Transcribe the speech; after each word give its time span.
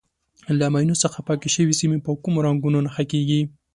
له 0.59 0.65
ماینو 0.73 1.01
څخه 1.03 1.19
پاکې 1.27 1.47
شوې 1.55 1.73
سیمې 1.81 1.99
په 2.05 2.11
کومو 2.23 2.43
رنګونو 2.47 2.79
نښه 2.85 3.03
کېږي. 3.11 3.41